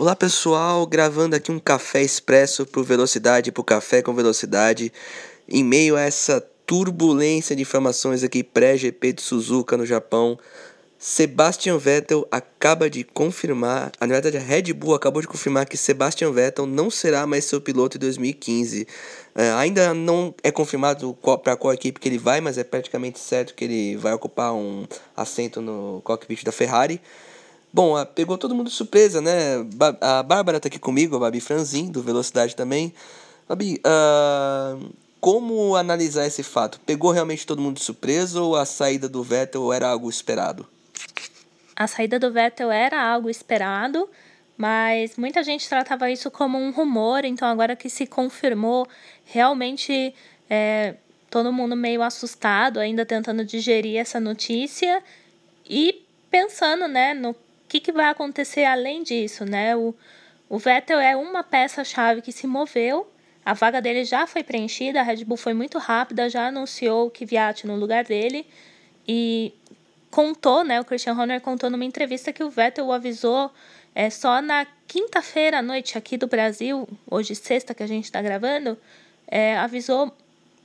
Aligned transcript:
Olá 0.00 0.14
pessoal, 0.14 0.86
gravando 0.86 1.34
aqui 1.34 1.50
um 1.50 1.58
café 1.58 2.00
expresso 2.00 2.64
pro 2.64 2.84
Velocidade, 2.84 3.50
pro 3.50 3.64
Café 3.64 4.00
com 4.00 4.14
Velocidade, 4.14 4.92
em 5.48 5.64
meio 5.64 5.96
a 5.96 6.02
essa 6.02 6.40
turbulência 6.64 7.56
de 7.56 7.62
informações 7.62 8.22
aqui 8.22 8.44
pré-GP 8.44 9.14
de 9.14 9.22
Suzuka 9.22 9.76
no 9.76 9.84
Japão. 9.84 10.38
Sebastian 11.00 11.78
Vettel 11.78 12.28
acaba 12.30 12.88
de 12.88 13.02
confirmar, 13.02 13.90
na 14.00 14.06
verdade 14.06 14.36
a 14.36 14.40
Red 14.40 14.72
Bull 14.72 14.94
acabou 14.94 15.20
de 15.20 15.26
confirmar 15.26 15.66
que 15.66 15.76
Sebastian 15.76 16.30
Vettel 16.30 16.64
não 16.64 16.92
será 16.92 17.26
mais 17.26 17.46
seu 17.46 17.60
piloto 17.60 17.96
em 17.96 18.00
2015. 18.00 18.86
É, 19.34 19.50
ainda 19.50 19.92
não 19.92 20.32
é 20.44 20.52
confirmado 20.52 21.18
para 21.42 21.56
qual 21.56 21.74
equipe 21.74 21.98
que 21.98 22.08
ele 22.08 22.18
vai, 22.18 22.40
mas 22.40 22.56
é 22.56 22.62
praticamente 22.62 23.18
certo 23.18 23.52
que 23.52 23.64
ele 23.64 23.96
vai 23.96 24.12
ocupar 24.12 24.54
um 24.54 24.86
assento 25.16 25.60
no 25.60 26.00
cockpit 26.04 26.44
da 26.44 26.52
Ferrari. 26.52 27.00
Bom, 27.72 27.94
pegou 28.14 28.38
todo 28.38 28.54
mundo 28.54 28.68
de 28.68 28.74
surpresa, 28.74 29.20
né? 29.20 29.56
A 30.00 30.22
Bárbara 30.22 30.58
tá 30.58 30.68
aqui 30.68 30.78
comigo, 30.78 31.16
a 31.16 31.18
Babi 31.18 31.40
Franzin, 31.40 31.90
do 31.90 32.02
Velocidade 32.02 32.56
também. 32.56 32.94
Babi, 33.46 33.80
uh, 33.84 34.90
como 35.20 35.76
analisar 35.76 36.26
esse 36.26 36.42
fato? 36.42 36.80
Pegou 36.80 37.10
realmente 37.10 37.46
todo 37.46 37.60
mundo 37.60 37.76
de 37.76 37.84
surpresa 37.84 38.40
ou 38.40 38.56
a 38.56 38.64
saída 38.64 39.08
do 39.08 39.22
Vettel 39.22 39.72
era 39.72 39.88
algo 39.88 40.08
esperado? 40.08 40.66
A 41.76 41.86
saída 41.86 42.18
do 42.18 42.32
Vettel 42.32 42.70
era 42.70 43.02
algo 43.02 43.28
esperado, 43.28 44.08
mas 44.56 45.16
muita 45.16 45.42
gente 45.42 45.68
tratava 45.68 46.10
isso 46.10 46.30
como 46.30 46.58
um 46.58 46.70
rumor, 46.70 47.24
então 47.24 47.46
agora 47.46 47.76
que 47.76 47.90
se 47.90 48.06
confirmou, 48.06 48.86
realmente 49.24 50.14
é, 50.48 50.94
todo 51.30 51.52
mundo 51.52 51.76
meio 51.76 52.02
assustado, 52.02 52.80
ainda 52.80 53.04
tentando 53.04 53.44
digerir 53.44 53.98
essa 53.98 54.18
notícia 54.18 55.02
e 55.68 56.04
pensando 56.30 56.88
né, 56.88 57.14
no 57.14 57.34
que, 57.68 57.80
que 57.80 57.92
vai 57.92 58.06
acontecer 58.06 58.64
além 58.64 59.02
disso, 59.02 59.44
né? 59.44 59.76
O, 59.76 59.94
o 60.48 60.58
Vettel 60.58 60.98
é 60.98 61.14
uma 61.14 61.44
peça-chave 61.44 62.22
que 62.22 62.32
se 62.32 62.46
moveu, 62.46 63.06
a 63.44 63.54
vaga 63.54 63.80
dele 63.80 64.04
já 64.04 64.26
foi 64.26 64.42
preenchida, 64.42 65.00
a 65.00 65.02
Red 65.02 65.24
Bull 65.24 65.36
foi 65.36 65.54
muito 65.54 65.78
rápida, 65.78 66.28
já 66.28 66.48
anunciou 66.48 67.06
o 67.06 67.10
Kvyat 67.10 67.66
no 67.66 67.76
lugar 67.76 68.04
dele 68.04 68.46
e 69.06 69.52
contou, 70.10 70.64
né? 70.64 70.80
O 70.80 70.84
Christian 70.84 71.14
Horner 71.14 71.40
contou 71.40 71.70
numa 71.70 71.84
entrevista 71.84 72.32
que 72.32 72.42
o 72.42 72.50
Vettel 72.50 72.90
avisou 72.92 73.50
é, 73.94 74.10
só 74.10 74.40
na 74.40 74.66
quinta-feira 74.86 75.58
à 75.58 75.62
noite 75.62 75.96
aqui 75.96 76.16
do 76.16 76.26
Brasil, 76.26 76.88
hoje 77.10 77.34
sexta 77.34 77.74
que 77.74 77.82
a 77.82 77.86
gente 77.86 78.04
está 78.04 78.20
gravando, 78.22 78.78
é, 79.26 79.56
avisou 79.56 80.14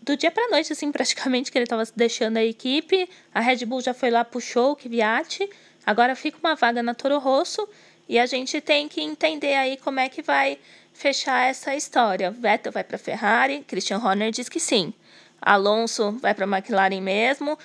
do 0.01 0.17
dia 0.17 0.29
para 0.29 0.49
noite, 0.49 0.73
assim, 0.73 0.91
praticamente, 0.93 1.51
que 1.51 1.57
ele 1.57 1.63
estava 1.63 1.83
deixando 1.95 2.37
a 2.37 2.43
equipe. 2.43 3.09
A 3.33 3.39
Red 3.39 3.65
Bull 3.65 3.81
já 3.81 3.93
foi 3.93 4.11
lá, 4.11 4.23
puxou 4.23 4.71
o 4.71 4.75
Kvyat 4.75 5.49
Agora 5.85 6.15
fica 6.15 6.37
uma 6.41 6.55
vaga 6.55 6.81
na 6.81 6.93
Toro 6.93 7.19
Rosso 7.19 7.67
e 8.07 8.17
a 8.17 8.25
gente 8.25 8.61
tem 8.61 8.87
que 8.87 9.01
entender 9.01 9.55
aí 9.55 9.77
como 9.77 9.99
é 9.99 10.09
que 10.09 10.21
vai 10.21 10.57
fechar 10.93 11.49
essa 11.49 11.75
história. 11.75 12.31
Vettel 12.31 12.71
vai 12.71 12.83
para 12.83 12.97
Ferrari, 12.97 13.63
Christian 13.67 13.97
Horner 13.97 14.31
diz 14.31 14.47
que 14.47 14.59
sim. 14.59 14.93
Alonso 15.41 16.13
vai 16.21 16.33
para 16.33 16.45
McLaren 16.45 17.01
mesmo. 17.01 17.57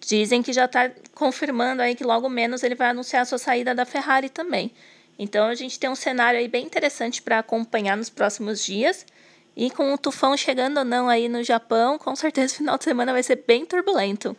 Dizem 0.00 0.42
que 0.42 0.52
já 0.52 0.66
está 0.66 0.90
confirmando 1.14 1.82
aí 1.82 1.94
que 1.94 2.04
logo 2.04 2.28
menos 2.28 2.62
ele 2.62 2.74
vai 2.74 2.90
anunciar 2.90 3.22
a 3.22 3.24
sua 3.24 3.38
saída 3.38 3.74
da 3.74 3.84
Ferrari 3.84 4.28
também. 4.28 4.70
Então 5.18 5.48
a 5.48 5.54
gente 5.54 5.78
tem 5.78 5.90
um 5.90 5.94
cenário 5.94 6.38
aí 6.38 6.48
bem 6.48 6.64
interessante 6.64 7.20
para 7.20 7.40
acompanhar 7.40 7.96
nos 7.96 8.08
próximos 8.08 8.64
dias. 8.64 9.04
E 9.56 9.68
com 9.68 9.92
o 9.92 9.98
tufão 9.98 10.36
chegando 10.36 10.78
ou 10.78 10.84
não 10.84 11.08
aí 11.08 11.28
no 11.28 11.42
Japão, 11.42 11.98
com 11.98 12.14
certeza 12.16 12.54
o 12.54 12.56
final 12.56 12.78
de 12.78 12.84
semana 12.84 13.12
vai 13.12 13.22
ser 13.22 13.44
bem 13.46 13.66
turbulento. 13.66 14.34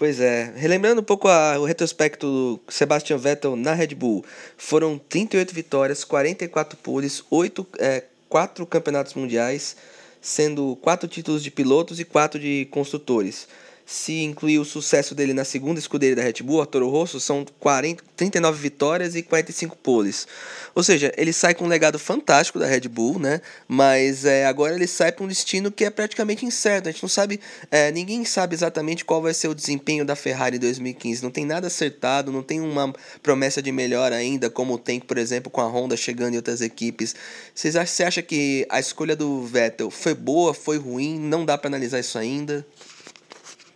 Pois 0.00 0.18
é, 0.18 0.50
relembrando 0.56 1.02
um 1.02 1.04
pouco 1.04 1.28
a, 1.28 1.58
o 1.58 1.66
retrospecto 1.66 2.26
do 2.26 2.72
Sebastian 2.72 3.18
Vettel 3.18 3.54
na 3.54 3.74
Red 3.74 3.88
Bull, 3.88 4.24
foram 4.56 4.96
38 4.96 5.54
vitórias, 5.54 6.04
44 6.04 6.78
poles, 6.78 7.22
8, 7.28 7.66
é, 7.78 8.04
4 8.26 8.64
campeonatos 8.64 9.12
mundiais, 9.12 9.76
sendo 10.18 10.74
4 10.80 11.06
títulos 11.06 11.42
de 11.42 11.50
pilotos 11.50 12.00
e 12.00 12.06
4 12.06 12.40
de 12.40 12.66
construtores 12.70 13.46
se 13.90 14.22
incluir 14.22 14.60
o 14.60 14.64
sucesso 14.64 15.16
dele 15.16 15.34
na 15.34 15.44
segunda 15.44 15.80
escuderia 15.80 16.14
da 16.14 16.22
Red 16.22 16.44
Bull, 16.44 16.62
a 16.62 16.66
Toro 16.66 16.88
Rosso, 16.88 17.18
são 17.18 17.44
40, 17.58 18.04
39 18.16 18.56
vitórias 18.56 19.16
e 19.16 19.22
45 19.22 19.76
poles. 19.78 20.28
Ou 20.76 20.84
seja, 20.84 21.12
ele 21.16 21.32
sai 21.32 21.56
com 21.56 21.64
um 21.64 21.66
legado 21.66 21.98
fantástico 21.98 22.60
da 22.60 22.66
Red 22.66 22.82
Bull, 22.82 23.18
né? 23.18 23.40
Mas 23.66 24.24
é, 24.24 24.46
agora 24.46 24.76
ele 24.76 24.86
sai 24.86 25.10
para 25.10 25.24
um 25.24 25.26
destino 25.26 25.72
que 25.72 25.84
é 25.84 25.90
praticamente 25.90 26.46
incerto. 26.46 26.88
A 26.88 26.92
gente 26.92 27.02
não 27.02 27.08
sabe, 27.08 27.40
é, 27.68 27.90
ninguém 27.90 28.24
sabe 28.24 28.54
exatamente 28.54 29.04
qual 29.04 29.20
vai 29.20 29.34
ser 29.34 29.48
o 29.48 29.54
desempenho 29.56 30.04
da 30.04 30.14
Ferrari 30.14 30.56
em 30.56 30.60
2015. 30.60 31.20
Não 31.24 31.32
tem 31.32 31.44
nada 31.44 31.66
acertado, 31.66 32.30
não 32.30 32.44
tem 32.44 32.60
uma 32.60 32.94
promessa 33.24 33.60
de 33.60 33.72
melhor 33.72 34.12
ainda, 34.12 34.48
como 34.48 34.78
tem, 34.78 35.00
por 35.00 35.18
exemplo, 35.18 35.50
com 35.50 35.60
a 35.60 35.66
Honda 35.66 35.96
chegando 35.96 36.34
em 36.34 36.36
outras 36.36 36.60
equipes. 36.60 37.12
Vocês 37.52 37.74
você 37.74 38.04
acha 38.04 38.22
que 38.22 38.64
a 38.70 38.78
escolha 38.78 39.16
do 39.16 39.44
Vettel 39.46 39.90
foi 39.90 40.14
boa, 40.14 40.54
foi 40.54 40.78
ruim? 40.78 41.18
Não 41.18 41.44
dá 41.44 41.58
para 41.58 41.66
analisar 41.66 41.98
isso 41.98 42.16
ainda? 42.16 42.64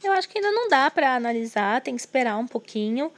Eu 0.05 0.13
acho 0.13 0.29
que 0.29 0.39
ainda 0.39 0.53
não 0.53 0.69
dá 0.69 0.91
para 0.91 1.15
analisar, 1.15 1.81
tem 1.81 1.95
que 1.95 2.01
esperar 2.01 2.37
um 2.37 2.47
pouquinho. 2.47 3.11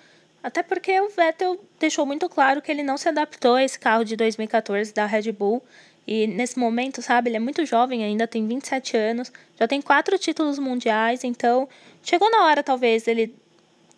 Até 0.43 0.63
porque 0.63 1.01
o 1.01 1.09
Vettel 1.09 1.59
deixou 1.79 2.07
muito 2.07 2.29
claro 2.29 2.63
que 2.63 2.71
ele 2.71 2.83
não 2.83 2.97
se 2.97 3.09
adaptou 3.09 3.57
a 3.57 3.65
esse 3.65 3.79
carro 3.79 4.05
de 4.05 4.15
2014 4.17 4.95
da 4.95 5.05
Red 5.05 5.33
Bull. 5.33 5.63
E 6.07 6.27
nesse 6.29 6.57
momento, 6.57 7.03
sabe, 7.03 7.31
ele 7.31 7.37
é 7.37 7.41
muito 7.41 7.67
jovem 7.67 8.05
ainda, 8.05 8.29
tem 8.29 8.47
27 8.47 8.97
anos, 8.97 9.33
já 9.59 9.67
tem 9.67 9.83
quatro 9.83 10.17
títulos 10.17 10.57
mundiais, 10.57 11.25
então 11.25 11.69
chegou 12.01 12.31
na 12.31 12.45
hora 12.45 12.63
talvez 12.63 13.09
ele 13.09 13.35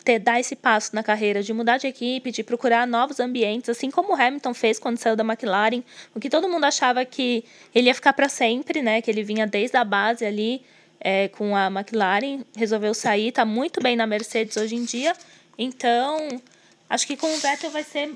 ter 0.03 0.17
dar 0.17 0.39
esse 0.39 0.55
passo 0.55 0.95
na 0.95 1.03
carreira 1.03 1.43
de 1.43 1.53
mudar 1.53 1.77
de 1.77 1.85
equipe, 1.85 2.31
de 2.31 2.41
procurar 2.41 2.87
novos 2.87 3.19
ambientes, 3.19 3.69
assim 3.69 3.91
como 3.91 4.13
o 4.13 4.15
Hamilton 4.19 4.55
fez 4.55 4.79
quando 4.79 4.97
saiu 4.97 5.15
da 5.15 5.23
McLaren, 5.23 5.83
o 6.15 6.19
que 6.19 6.31
todo 6.31 6.49
mundo 6.49 6.63
achava 6.63 7.05
que 7.05 7.43
ele 7.75 7.89
ia 7.89 7.93
ficar 7.93 8.13
para 8.13 8.27
sempre, 8.27 8.81
né, 8.81 9.03
que 9.03 9.11
ele 9.11 9.21
vinha 9.21 9.45
desde 9.45 9.77
a 9.77 9.83
base 9.83 10.25
ali 10.25 10.63
é, 10.99 11.27
com 11.29 11.55
a 11.55 11.67
McLaren, 11.67 12.43
resolveu 12.55 12.93
sair, 12.93 13.29
está 13.29 13.45
muito 13.45 13.81
bem 13.81 13.95
na 13.95 14.05
Mercedes 14.05 14.57
hoje 14.57 14.75
em 14.75 14.83
dia. 14.83 15.13
Então, 15.57 16.41
acho 16.89 17.07
que 17.07 17.15
com 17.15 17.27
o 17.33 17.37
Vettel 17.37 17.71
vai 17.71 17.83
ser 17.83 18.13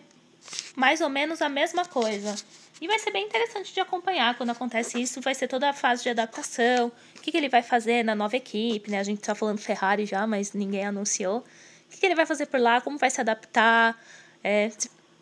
mais 0.75 1.01
ou 1.01 1.09
menos 1.09 1.41
a 1.41 1.49
mesma 1.49 1.85
coisa. 1.85 2.35
E 2.81 2.87
vai 2.87 2.99
ser 2.99 3.11
bem 3.11 3.25
interessante 3.25 3.73
de 3.73 3.79
acompanhar 3.79 4.35
quando 4.35 4.49
acontece 4.49 5.01
isso. 5.01 5.21
Vai 5.21 5.33
ser 5.33 5.47
toda 5.47 5.69
a 5.69 5.73
fase 5.73 6.03
de 6.03 6.09
adaptação. 6.09 6.91
O 7.15 7.21
que, 7.21 7.31
que 7.31 7.37
ele 7.37 7.47
vai 7.47 7.63
fazer 7.63 8.03
na 8.03 8.13
nova 8.13 8.35
equipe, 8.35 8.91
né? 8.91 8.99
A 8.99 9.03
gente 9.03 9.19
está 9.19 9.33
falando 9.33 9.57
Ferrari 9.59 10.05
já, 10.05 10.27
mas 10.27 10.51
ninguém 10.51 10.85
anunciou. 10.85 11.37
O 11.37 11.43
que, 11.89 11.99
que 11.99 12.05
ele 12.05 12.15
vai 12.15 12.25
fazer 12.25 12.47
por 12.47 12.59
lá, 12.59 12.81
como 12.81 12.97
vai 12.97 13.09
se 13.09 13.21
adaptar. 13.21 13.97
É, 14.43 14.69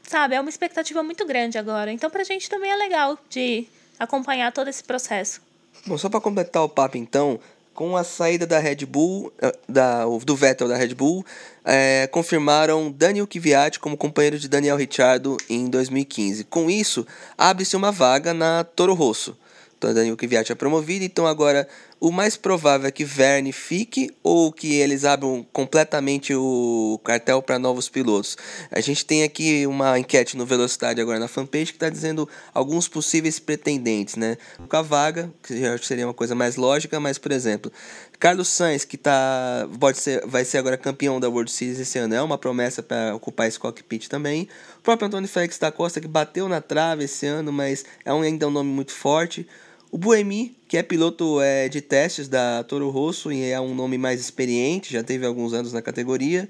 sabe, 0.01 0.35
é 0.35 0.41
uma 0.41 0.49
expectativa 0.49 1.03
muito 1.03 1.23
grande 1.25 1.59
agora. 1.59 1.91
Então, 1.91 2.09
para 2.09 2.21
a 2.21 2.25
gente 2.25 2.49
também 2.49 2.71
é 2.71 2.75
legal 2.75 3.19
de 3.29 3.67
acompanhar 3.99 4.51
todo 4.51 4.67
esse 4.67 4.83
processo. 4.83 5.41
Bom, 5.85 5.97
só 5.97 6.09
para 6.09 6.21
completar 6.21 6.63
o 6.63 6.69
papo 6.69 6.97
então, 6.97 7.39
com 7.73 7.97
a 7.97 8.03
saída 8.03 8.45
da 8.45 8.59
Red 8.59 8.85
Bull, 8.85 9.33
eh, 9.41 9.55
da, 9.67 10.05
do 10.05 10.35
Vettel 10.35 10.67
da 10.67 10.75
Red 10.75 10.93
Bull, 10.93 11.25
é, 11.65 12.07
confirmaram 12.11 12.91
Daniel 12.91 13.25
Kvyat 13.25 13.79
como 13.79 13.97
companheiro 13.97 14.37
de 14.37 14.47
Daniel 14.47 14.77
Ricciardo 14.77 15.37
em 15.49 15.67
2015. 15.67 16.43
Com 16.43 16.69
isso, 16.69 17.05
abre-se 17.37 17.75
uma 17.75 17.91
vaga 17.91 18.33
na 18.33 18.63
Toro 18.63 18.93
Rosso. 18.93 19.35
Então, 19.77 19.93
Daniel 19.93 20.15
Kvyat 20.15 20.51
é 20.51 20.55
promovido, 20.55 21.03
então 21.03 21.25
agora 21.25 21.67
o 22.01 22.11
mais 22.11 22.35
provável 22.35 22.87
é 22.87 22.91
que 22.91 23.05
Verne 23.05 23.51
fique 23.51 24.09
ou 24.23 24.51
que 24.51 24.73
eles 24.73 25.05
abram 25.05 25.45
completamente 25.53 26.33
o 26.33 26.99
cartel 27.03 27.43
para 27.43 27.59
novos 27.59 27.87
pilotos. 27.87 28.35
A 28.71 28.81
gente 28.81 29.05
tem 29.05 29.21
aqui 29.21 29.67
uma 29.67 29.99
enquete 29.99 30.35
no 30.35 30.43
Velocidade 30.43 30.99
agora 30.99 31.19
na 31.19 31.27
fanpage 31.27 31.67
que 31.67 31.73
está 31.73 31.89
dizendo 31.89 32.27
alguns 32.55 32.87
possíveis 32.87 33.39
pretendentes, 33.39 34.15
né? 34.15 34.35
Com 34.67 34.77
a 34.77 34.81
vaga, 34.81 35.31
que 35.43 35.61
que 35.77 35.85
seria 35.85 36.07
uma 36.07 36.13
coisa 36.13 36.33
mais 36.33 36.55
lógica, 36.55 36.99
mas 36.99 37.19
por 37.19 37.31
exemplo, 37.31 37.71
Carlos 38.19 38.47
Sainz, 38.47 38.83
que 38.83 38.97
tá, 38.97 39.69
pode 39.79 39.99
ser, 39.99 40.25
vai 40.25 40.43
ser 40.43 40.57
agora 40.57 40.77
campeão 40.77 41.19
da 41.19 41.29
World 41.29 41.51
Series 41.51 41.79
esse 41.79 41.99
ano, 41.99 42.15
é 42.15 42.21
uma 42.21 42.37
promessa 42.37 42.81
para 42.81 43.13
ocupar 43.13 43.47
esse 43.47 43.59
cockpit 43.59 44.07
também. 44.07 44.49
O 44.79 44.81
próprio 44.81 45.07
Antônio 45.07 45.29
Félix 45.29 45.59
da 45.59 45.71
Costa, 45.71 46.01
que 46.01 46.07
bateu 46.07 46.49
na 46.49 46.61
trave 46.61 47.03
esse 47.03 47.27
ano, 47.27 47.51
mas 47.51 47.85
é 48.03 48.11
um, 48.11 48.23
ainda 48.23 48.47
um 48.47 48.51
nome 48.51 48.71
muito 48.71 48.91
forte. 48.91 49.47
O 49.91 49.97
Buemi, 49.97 50.55
que 50.69 50.77
é 50.77 50.83
piloto 50.83 51.41
é, 51.41 51.67
de 51.67 51.81
testes 51.81 52.29
da 52.29 52.63
Toro 52.63 52.89
Rosso 52.89 53.29
e 53.29 53.43
é 53.51 53.59
um 53.59 53.75
nome 53.75 53.97
mais 53.97 54.21
experiente, 54.21 54.93
já 54.93 55.03
teve 55.03 55.25
alguns 55.25 55.51
anos 55.51 55.73
na 55.73 55.81
categoria. 55.81 56.49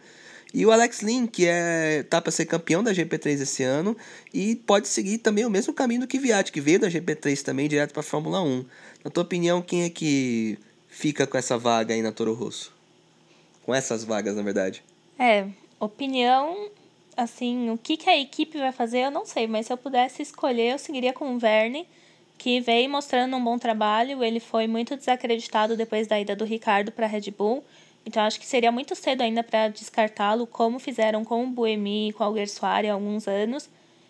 E 0.53 0.63
o 0.63 0.71
Alex 0.71 1.01
Lin, 1.01 1.25
que 1.25 1.47
é, 1.47 2.03
tá 2.03 2.21
para 2.21 2.31
ser 2.31 2.45
campeão 2.45 2.83
da 2.83 2.91
GP3 2.91 3.41
esse 3.41 3.63
ano 3.63 3.97
e 4.31 4.55
pode 4.55 4.88
seguir 4.88 5.17
também 5.17 5.43
o 5.43 5.49
mesmo 5.49 5.73
caminho 5.73 6.01
do 6.01 6.07
que 6.07 6.19
Viat, 6.19 6.51
que 6.51 6.61
veio 6.61 6.79
da 6.79 6.88
GP3 6.88 7.41
também 7.41 7.67
direto 7.67 7.93
para 7.93 8.01
a 8.01 8.03
Fórmula 8.03 8.43
1. 8.43 8.63
Na 9.03 9.09
tua 9.09 9.23
opinião, 9.23 9.59
quem 9.59 9.83
é 9.83 9.89
que 9.89 10.59
fica 10.88 11.25
com 11.25 11.35
essa 11.35 11.57
vaga 11.57 11.95
aí 11.95 12.01
na 12.03 12.11
Toro 12.11 12.35
Rosso? 12.35 12.71
Com 13.65 13.73
essas 13.73 14.03
vagas, 14.03 14.35
na 14.35 14.43
verdade. 14.43 14.83
É, 15.17 15.47
opinião, 15.79 16.69
assim, 17.17 17.71
o 17.71 17.77
que, 17.77 17.97
que 17.97 18.09
a 18.09 18.19
equipe 18.19 18.59
vai 18.59 18.71
fazer, 18.71 18.99
eu 18.99 19.11
não 19.11 19.25
sei, 19.25 19.47
mas 19.47 19.65
se 19.65 19.73
eu 19.73 19.77
pudesse 19.77 20.21
escolher, 20.21 20.73
eu 20.73 20.77
seguiria 20.77 21.11
com 21.11 21.33
o 21.33 21.39
Verne 21.39 21.88
que 22.41 22.59
veio 22.59 22.89
mostrando 22.89 23.38
um 23.38 23.43
bom 23.43 23.59
trabalho. 23.59 24.23
Ele 24.23 24.39
foi 24.39 24.65
muito 24.65 24.97
desacreditado 24.97 25.77
depois 25.77 26.07
da 26.07 26.19
ida 26.19 26.35
do 26.35 26.43
Ricardo 26.43 26.91
para 26.91 27.05
a 27.05 27.07
Red 27.07 27.29
Bull. 27.29 27.63
Então 28.03 28.23
acho 28.23 28.39
que 28.39 28.47
seria 28.47 28.71
muito 28.71 28.95
cedo 28.95 29.21
ainda 29.21 29.43
para 29.43 29.67
descartá-lo, 29.67 30.47
como 30.47 30.79
fizeram 30.79 31.23
com 31.23 31.43
o 31.43 31.47
Buemi 31.47 32.09
e 32.09 32.13
com 32.13 32.23
o 32.23 32.25
Alguersuari 32.25 32.89
há 32.89 32.93
alguns 32.93 33.27
anos. 33.27 33.69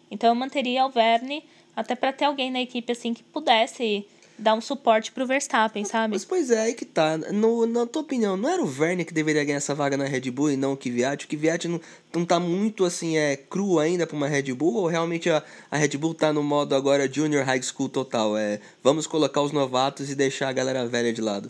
Então 0.10 0.30
eu 0.30 0.36
manteria 0.36 0.86
o 0.86 0.90
Verne 0.90 1.44
até 1.76 1.94
para 1.94 2.14
ter 2.14 2.24
alguém 2.24 2.50
na 2.50 2.62
equipe 2.62 2.90
assim 2.90 3.14
que 3.14 3.22
pudesse 3.22 4.08
dar 4.42 4.54
um 4.56 4.62
suporte 4.62 5.12
pro 5.12 5.26
Verstappen, 5.26 5.86
sabe? 5.86 6.14
Mas 6.14 6.26
pois 6.26 6.50
é, 6.50 6.62
aí 6.64 6.74
que 6.74 6.86
tá. 6.86 7.18
No, 7.18 7.66
na 7.66 7.86
tua 7.86 8.02
opinião, 8.02 8.36
não 8.36 8.50
era 8.50 8.62
o 8.62 8.66
Verne 8.66 9.06
que 9.06 9.14
deveria 9.14 9.44
ganhar 9.44 9.58
essa 9.58 9.76
vaga 9.76 9.96
na 9.96 10.06
Red 10.06 10.32
Bull 10.32 10.52
e 10.52 10.58
não 10.58 10.74
o 10.74 10.78
Kvyat? 10.78 11.26
O 11.26 11.28
Kvyat 11.28 11.68
não, 11.68 11.80
não 12.14 12.26
tá 12.26 12.40
muito 12.40 12.84
assim, 12.84 13.18
é 13.18 13.36
cru 13.38 13.80
ainda 13.80 14.08
pra 14.08 14.18
uma 14.18 14.28
Red 14.28 14.54
Bull? 14.54 14.76
Ou 14.76 14.88
realmente 14.88 15.30
a, 15.30 15.44
a 15.70 15.78
Red 15.78 15.98
Bull 15.98 16.14
tá 16.14 16.34
no 16.34 16.44
modo 16.44 16.76
agora 16.76 17.12
Junior 17.12 17.46
High 17.46 17.62
School 17.62 17.90
total? 17.90 18.36
É, 18.38 18.60
vamos 18.84 19.08
colocar 19.08 19.42
os 19.42 19.52
novatos 19.52 20.10
e 20.10 20.16
deixar 20.16 20.50
a 20.50 20.54
galera 20.54 20.86
velha 20.86 21.14
de 21.14 21.22
lado? 21.22 21.50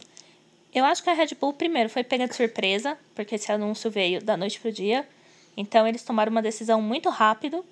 Eu 0.73 0.85
acho 0.85 1.03
que 1.03 1.09
a 1.09 1.13
Red 1.13 1.35
Bull, 1.39 1.53
primeiro, 1.53 1.89
foi 1.89 2.03
pega 2.03 2.27
de 2.27 2.35
surpresa, 2.35 2.97
porque 3.13 3.35
esse 3.35 3.51
anúncio 3.51 3.91
veio 3.91 4.21
da 4.23 4.37
noite 4.37 4.59
pro 4.59 4.71
dia. 4.71 5.07
Então 5.55 5.87
eles 5.87 6.03
tomaram 6.03 6.31
uma 6.31 6.41
decisão 6.41 6.81
muito 6.81 7.09
rápido. 7.09 7.65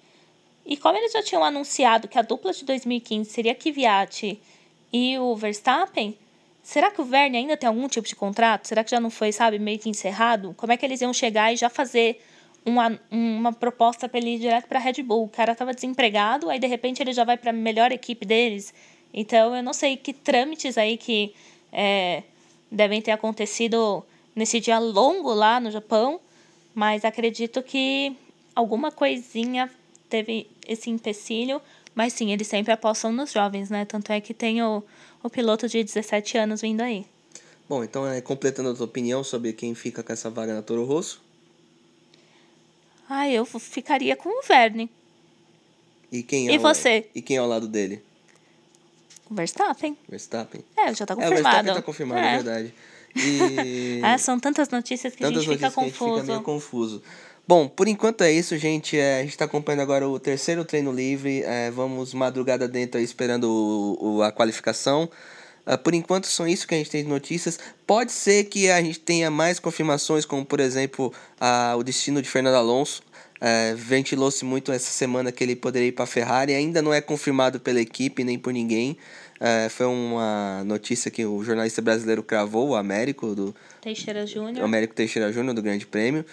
E 0.66 0.78
como 0.78 0.98
eles 0.98 1.14
já 1.14 1.24
tinham 1.24 1.44
anunciado 1.44 2.08
que 2.08 2.20
a 2.20 2.22
dupla 2.22 2.52
de 2.52 2.64
2015 2.66 3.30
seria 3.30 3.56
Kvyat 3.56 4.40
e 4.92 5.18
o 5.20 5.36
Verstappen, 5.36 6.18
será 6.64 6.92
que 6.92 7.02
o 7.02 7.06
Verne 7.06 7.38
ainda 7.38 7.56
tem 7.56 7.68
algum 7.68 7.88
tipo 7.88 8.08
de 8.08 8.16
contrato? 8.16 8.68
Será 8.68 8.84
que 8.84 8.92
já 8.92 9.00
não 9.00 9.10
foi, 9.10 9.32
sabe, 9.32 9.60
meio 9.60 9.80
que 9.80 9.90
encerrado? 9.90 10.54
Como 10.58 10.72
é 10.72 10.78
que 10.78 10.86
eles 10.86 11.02
iam 11.02 11.14
chegar 11.14 11.54
e 11.54 11.58
já 11.58 11.70
fazer 11.70 12.22
uma, 12.66 13.00
uma 13.12 13.54
proposta 13.54 14.10
para 14.10 14.20
ele 14.20 14.36
ir 14.36 14.40
direto 14.40 14.68
para 14.68 14.80
a 14.80 14.82
Red 14.82 15.04
Bull? 15.04 15.26
O 15.26 15.30
cara 15.30 15.54
estava 15.54 15.74
desempregado, 15.74 16.50
aí 16.50 16.60
de 16.60 16.68
repente 16.68 17.02
ele 17.02 17.14
já 17.14 17.24
vai 17.24 17.38
para 17.38 17.52
a 17.52 17.54
melhor 17.54 17.92
equipe 17.92 18.26
deles. 18.26 18.74
Então 19.14 19.56
eu 19.56 19.64
não 19.64 19.74
sei 19.74 19.98
que 19.98 20.14
trâmites 20.14 20.78
aí 20.78 20.98
que 20.98 21.34
é, 21.72 22.24
devem 22.72 23.02
ter 23.02 23.12
acontecido 23.12 24.04
nesse 24.36 24.60
dia 24.60 24.80
longo 24.80 25.34
lá 25.34 25.60
no 25.60 25.72
Japão, 25.72 26.20
mas 26.74 27.04
acredito 27.04 27.62
que 27.62 28.16
alguma 28.56 28.92
coisinha 28.92 29.70
teve 30.10 30.50
esse 30.68 30.90
empecilho 30.90 31.62
mas 32.00 32.14
sim, 32.14 32.32
eles 32.32 32.48
sempre 32.48 32.72
apostam 32.72 33.12
nos 33.12 33.34
jovens, 33.34 33.70
né? 33.70 33.84
Tanto 33.84 34.10
é 34.14 34.22
que 34.22 34.34
tem 34.34 34.64
o, 34.64 34.82
o 35.22 35.30
piloto 35.30 35.68
de 35.68 35.84
17 35.84 36.38
anos 36.38 36.62
vindo 36.62 36.80
aí. 36.80 37.06
Bom, 37.68 37.84
então, 37.84 38.08
é, 38.08 38.22
completando 38.22 38.70
a 38.70 38.74
tua 38.74 38.86
opinião 38.86 39.22
sobre 39.22 39.52
quem 39.52 39.76
fica 39.76 40.02
com 40.02 40.14
essa 40.14 40.30
vaga 40.30 40.54
na 40.54 40.62
Toro 40.62 40.86
Rosso? 40.86 41.22
Ah, 43.10 43.30
eu 43.30 43.44
ficaria 43.44 44.16
com 44.16 44.30
o 44.30 44.42
Verne. 44.48 44.90
E 46.10 46.24
quem 46.24 46.48
é 46.48 46.54
E 46.54 46.58
você? 46.58 47.06
E 47.14 47.22
quem 47.22 47.36
é 47.36 47.40
ao 47.42 47.48
lado 47.50 47.68
dele? 47.68 48.02
O 49.30 49.36
Verstappen. 49.36 49.98
Verstappen? 50.08 50.64
É, 50.78 50.96
já 50.96 51.06
tá 51.06 51.18
confirmado. 51.18 51.36
É, 51.36 51.42
o 51.42 51.44
Verstappen 51.44 51.74
tá 51.74 51.82
confirmado, 51.82 52.22
é, 52.22 52.30
é 52.30 52.36
verdade. 52.38 52.74
E... 53.14 54.00
ah, 54.06 54.18
são 54.18 54.40
tantas 54.40 54.70
notícias 54.70 55.14
que 55.14 55.22
tantas 55.22 55.40
a 55.40 55.42
gente 55.42 55.54
fica 55.54 55.70
confuso. 55.70 56.06
A 56.06 56.08
gente 56.08 56.22
fica 56.22 56.32
meio 56.32 56.44
confuso. 56.44 57.04
Bom, 57.50 57.68
por 57.68 57.88
enquanto 57.88 58.24
é 58.24 58.32
isso, 58.32 58.56
gente. 58.60 58.96
É, 58.96 59.18
a 59.18 59.22
gente 59.24 59.32
está 59.32 59.46
acompanhando 59.46 59.80
agora 59.80 60.08
o 60.08 60.20
terceiro 60.20 60.64
treino 60.64 60.92
livre. 60.92 61.42
É, 61.42 61.72
vamos 61.72 62.14
madrugada 62.14 62.68
dentro 62.68 63.00
aí, 63.00 63.04
esperando 63.04 63.46
o, 63.46 64.18
o, 64.18 64.22
a 64.22 64.32
qualificação. 64.32 65.10
Uh, 65.66 65.76
por 65.76 65.96
enquanto 65.96 66.28
são 66.28 66.48
isso 66.48 66.68
que 66.68 66.76
a 66.76 66.78
gente 66.78 66.92
tem 66.92 67.02
de 67.02 67.10
notícias. 67.10 67.58
Pode 67.88 68.12
ser 68.12 68.44
que 68.44 68.70
a 68.70 68.80
gente 68.80 69.00
tenha 69.00 69.32
mais 69.32 69.58
confirmações, 69.58 70.26
como 70.26 70.46
por 70.46 70.60
exemplo 70.60 71.12
a, 71.40 71.74
o 71.76 71.82
destino 71.82 72.22
de 72.22 72.30
Fernando 72.30 72.54
Alonso. 72.54 73.02
É, 73.42 73.74
Ventilou-se 73.74 74.46
muito 74.46 74.72
essa 74.72 74.92
semana 74.92 75.32
que 75.32 75.44
ele 75.44 75.56
poderia 75.56 75.88
ir 75.88 75.94
para 75.94 76.04
a 76.04 76.08
Ferrari. 76.08 76.54
Ainda 76.54 76.84
não 76.84 76.94
é 76.94 77.02
confirmado 77.02 77.60
pela 77.60 77.82
equipe 77.82 78.24
nem 78.24 78.38
por 78.38 78.54
ninguém. 78.54 78.96
É, 79.40 79.70
foi 79.70 79.88
uma 79.88 80.64
notícia 80.66 81.10
que 81.10 81.26
o 81.26 81.44
jornalista 81.44 81.82
brasileiro 81.82 82.22
cravou, 82.22 82.70
o 82.70 82.76
Américo 82.76 83.34
do 83.34 83.56
Teixeira 83.82 84.28
Júnior. 84.28 84.64
Américo 84.64 84.94
Teixeira 84.94 85.32
Júnior 85.32 85.56
do 85.56 85.64
Grande 85.64 85.88
Prêmio. 85.88 86.24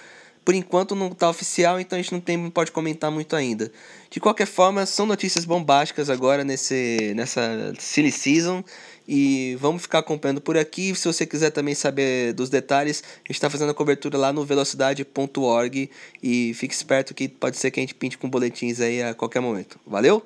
Por 0.46 0.54
enquanto 0.54 0.94
não 0.94 1.08
está 1.08 1.28
oficial, 1.28 1.80
então 1.80 1.98
a 1.98 2.00
gente 2.00 2.12
não, 2.12 2.20
tem, 2.20 2.48
pode 2.48 2.70
comentar 2.70 3.10
muito 3.10 3.34
ainda. 3.34 3.72
De 4.08 4.20
qualquer 4.20 4.46
forma, 4.46 4.86
são 4.86 5.04
notícias 5.04 5.44
bombásticas 5.44 6.08
agora 6.08 6.44
nesse, 6.44 7.12
nessa 7.16 7.74
silly 7.80 8.12
season. 8.12 8.62
E 9.08 9.56
vamos 9.60 9.82
ficar 9.82 9.98
acompanhando 9.98 10.40
por 10.40 10.56
aqui. 10.56 10.94
Se 10.94 11.08
você 11.08 11.26
quiser 11.26 11.50
também 11.50 11.74
saber 11.74 12.32
dos 12.32 12.48
detalhes, 12.48 13.02
a 13.02 13.18
gente 13.26 13.32
está 13.32 13.50
fazendo 13.50 13.70
a 13.70 13.74
cobertura 13.74 14.16
lá 14.16 14.32
no 14.32 14.44
velocidade.org. 14.44 15.90
E 16.22 16.54
fique 16.54 16.72
esperto 16.72 17.12
que 17.12 17.28
pode 17.28 17.56
ser 17.56 17.72
que 17.72 17.80
a 17.80 17.82
gente 17.82 17.96
pinte 17.96 18.16
com 18.16 18.30
boletins 18.30 18.80
aí 18.80 19.02
a 19.02 19.14
qualquer 19.14 19.40
momento. 19.40 19.80
Valeu? 19.84 20.24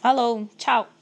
Falou, 0.00 0.48
tchau! 0.56 0.97